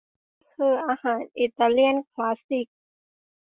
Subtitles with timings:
[0.39, 2.67] พิซซ่าคืออาหารอิตาเลียนคลาสสิค